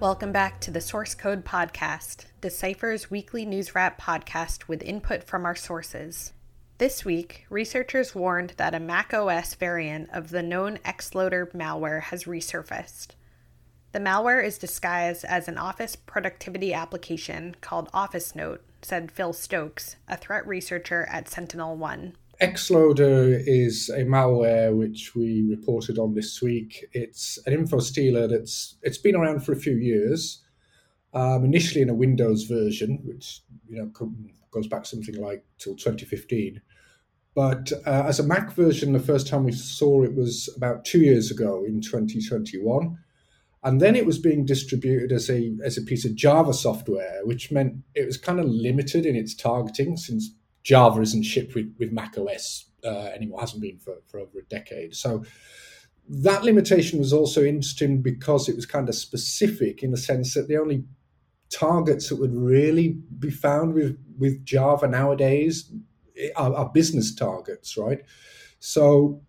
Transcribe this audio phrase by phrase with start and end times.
[0.00, 5.44] Welcome back to the Source Code Podcast, Decipher's weekly news wrap podcast with input from
[5.44, 6.32] our sources.
[6.78, 13.10] This week, researchers warned that a macOS variant of the known Xloader malware has resurfaced.
[13.92, 19.96] The malware is disguised as an office productivity application called Office Note, said Phil Stokes,
[20.06, 22.14] a threat researcher at Sentinel One.
[22.40, 26.86] Xloader is a malware which we reported on this week.
[26.92, 30.42] It's an info stealer that's it's been around for a few years.
[31.12, 33.90] Um, initially in a Windows version, which you know
[34.52, 36.62] goes back something like till 2015.
[37.34, 41.00] But uh, as a Mac version, the first time we saw it was about two
[41.00, 42.96] years ago in 2021.
[43.62, 47.52] And then it was being distributed as a as a piece of Java software, which
[47.52, 51.92] meant it was kind of limited in its targeting since Java isn't shipped with, with
[51.92, 54.94] Mac OS uh, anymore, hasn't been for, for over a decade.
[54.94, 55.24] So
[56.08, 60.48] that limitation was also interesting because it was kind of specific in the sense that
[60.48, 60.84] the only
[61.50, 65.70] targets that would really be found with, with Java nowadays
[66.36, 68.00] are, are business targets, right?
[68.58, 69.22] So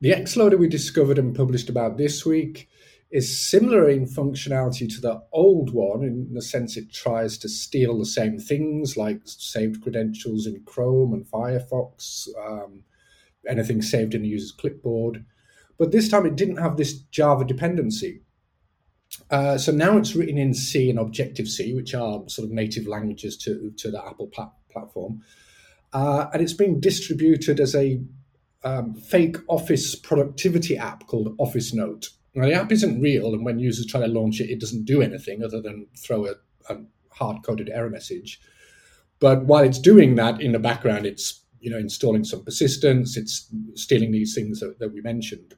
[0.00, 2.68] the Xloader we discovered and published about this week
[3.10, 7.98] is similar in functionality to the old one in the sense it tries to steal
[7.98, 12.82] the same things like saved credentials in Chrome and Firefox, um,
[13.48, 15.24] anything saved in a user's clipboard.
[15.78, 18.20] But this time it didn't have this Java dependency.
[19.30, 22.86] Uh, so now it's written in C and Objective C, which are sort of native
[22.86, 25.22] languages to, to the Apple plat- platform.
[25.94, 28.02] Uh, and it's being distributed as a
[28.64, 32.10] um, fake office productivity app called Office Note.
[32.38, 35.02] Now, the app isn't real, and when users try to launch it, it doesn't do
[35.02, 36.34] anything other than throw a,
[36.70, 36.76] a
[37.10, 38.40] hard coded error message.
[39.18, 43.52] But while it's doing that in the background, it's you know installing some persistence, it's
[43.74, 45.56] stealing these things that, that we mentioned.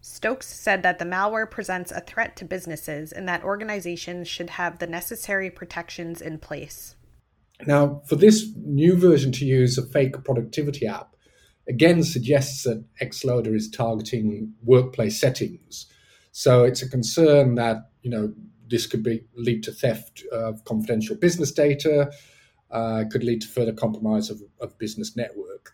[0.00, 4.78] Stokes said that the malware presents a threat to businesses and that organizations should have
[4.78, 6.96] the necessary protections in place.
[7.64, 11.14] Now, for this new version to use a fake productivity app,
[11.68, 15.86] again suggests that Xloader is targeting workplace settings.
[16.38, 18.32] So it's a concern that you know
[18.68, 22.12] this could be lead to theft of confidential business data,
[22.70, 25.72] uh, could lead to further compromise of, of business network.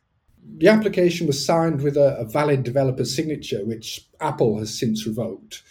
[0.57, 5.63] The application was signed with a, a valid developer signature, which Apple has since revoked.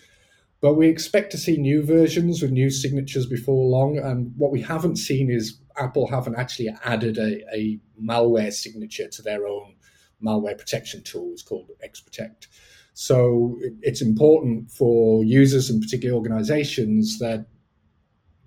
[0.61, 3.97] But we expect to see new versions with new signatures before long.
[3.97, 9.21] And what we haven't seen is Apple haven't actually added a, a malware signature to
[9.23, 9.73] their own
[10.23, 11.31] malware protection tool.
[11.33, 12.45] It's called XProtect.
[12.93, 17.45] So it's important for users and particularly organizations that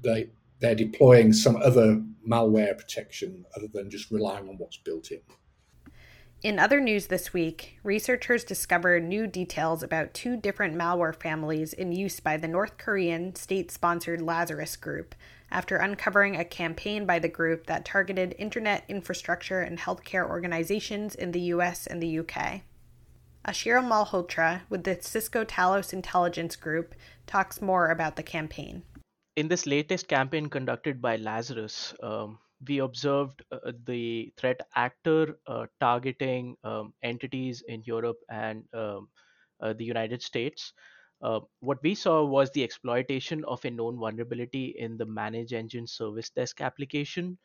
[0.03, 0.31] they
[0.61, 5.21] they're deploying some other malware protection other than just relying on what's built in.
[6.43, 11.93] In other news this week, researchers discovered new details about two different malware families in
[11.93, 15.15] use by the North Korean state sponsored Lazarus Group
[15.51, 21.33] after uncovering a campaign by the group that targeted internet infrastructure and healthcare organizations in
[21.33, 22.63] the US and the UK.
[23.47, 26.97] Asheer Malhotra with the Cisco Talos Intelligence Group
[27.29, 28.83] talks more about the campaign.
[29.37, 35.67] In this latest campaign conducted by Lazarus, um, we observed uh, the threat actor uh,
[35.79, 39.09] targeting um, entities in Europe and um,
[39.61, 40.73] uh, the United States.
[41.23, 45.87] Uh, what we saw was the exploitation of a known vulnerability in the Manage Engine
[45.87, 47.39] Service Desk application,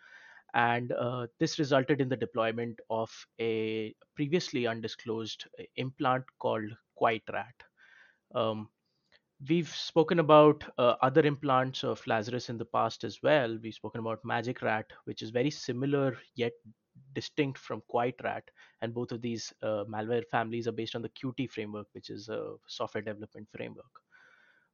[0.53, 6.69] and uh, this resulted in the deployment of a previously undisclosed uh, implant called
[7.01, 7.45] QuiteRat.
[8.35, 8.69] Um,
[9.47, 13.57] we've spoken about uh, other implants of Lazarus in the past as well.
[13.61, 16.53] We've spoken about Magic Rat, which is very similar yet
[17.13, 18.44] distinct from QuiteRat,
[18.81, 22.29] and both of these uh, malware families are based on the Qt framework, which is
[22.29, 23.91] a software development framework.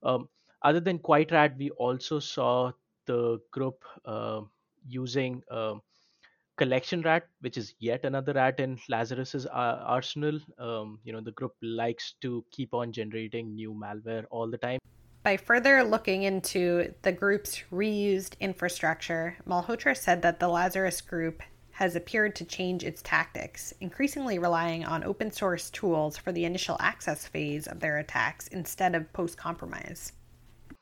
[0.03, 0.27] Um,
[0.63, 2.71] other than QuiteRat, we also saw
[3.05, 4.41] the group uh,
[4.87, 5.81] using um,
[6.57, 10.39] collection rat which is yet another rat in lazarus's uh, arsenal.
[10.57, 14.79] Um, you know the group likes to keep on generating new malware all the time.
[15.23, 21.95] By further looking into the group's reused infrastructure malhotra said that the lazarus group has
[21.95, 27.27] appeared to change its tactics increasingly relying on open source tools for the initial access
[27.27, 30.11] phase of their attacks instead of post compromise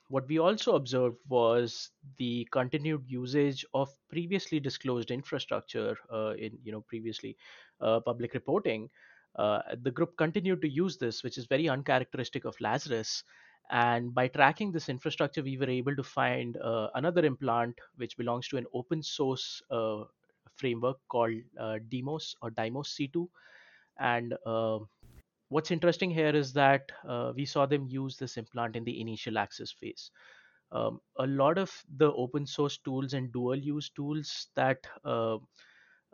[0.10, 6.72] what we also observed was the continued usage of previously disclosed infrastructure uh, in you
[6.72, 7.36] know previously
[7.82, 8.90] uh, public reporting.
[9.36, 13.24] Uh, the group continued to use this, which is very uncharacteristic of Lazarus.
[13.72, 18.48] And by tracking this infrastructure, we were able to find uh, another implant which belongs
[18.50, 20.04] to an open source uh,
[20.56, 23.28] framework called uh, Demos or Deimos C2.
[24.00, 24.36] And
[25.50, 29.38] what's interesting here is that uh, we saw them use this implant in the initial
[29.38, 30.12] access phase.
[30.72, 35.38] Um, a lot of the open source tools and dual use tools that uh,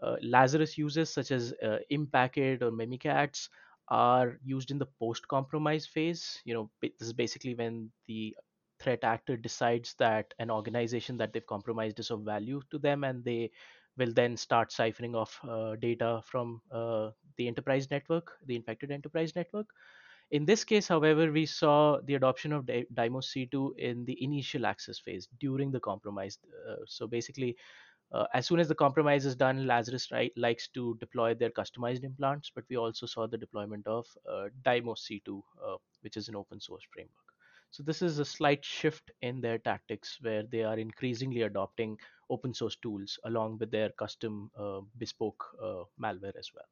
[0.01, 3.49] uh, Lazarus uses, such as uh, Impacket or Mimikatz,
[3.87, 6.39] are used in the post compromise phase.
[6.45, 8.35] You know, this is basically when the
[8.79, 13.23] threat actor decides that an organization that they've compromised is of value to them and
[13.23, 13.51] they
[13.97, 19.35] will then start siphoning off uh, data from uh, the enterprise network, the infected enterprise
[19.35, 19.67] network.
[20.31, 24.97] In this case, however, we saw the adoption of Deimos C2 in the initial access
[24.97, 26.37] phase during the compromise.
[26.69, 27.57] Uh, so basically,
[28.13, 32.03] uh, as soon as the compromise is done, Lazarus right, likes to deploy their customized
[32.03, 36.35] implants, but we also saw the deployment of uh, Deimos C2, uh, which is an
[36.35, 37.15] open source framework.
[37.71, 41.97] So this is a slight shift in their tactics where they are increasingly adopting
[42.29, 46.65] open source tools along with their custom uh, bespoke uh, malware as well.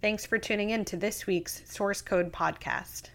[0.00, 3.10] Thanks for tuning in to this week's Source Code podcast.